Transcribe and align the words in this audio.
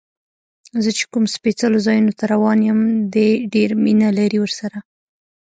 زه 0.83 0.89
چې 0.97 1.03
کوم 1.11 1.23
سپېڅلو 1.35 1.77
ځایونو 1.85 2.11
ته 2.17 2.23
روان 2.33 2.59
یم، 2.67 2.79
دې 3.13 3.29
ډېر 3.53 3.69
مینه 3.83 4.09
لري 4.17 4.37
ورسره. 4.41 4.77